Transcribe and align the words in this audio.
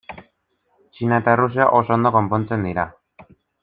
Txina 0.95 1.21
eta 1.23 1.37
Errusia 1.37 1.69
oso 1.83 1.97
ondo 1.99 2.17
konpontzen 2.19 2.69
dira. 2.71 2.91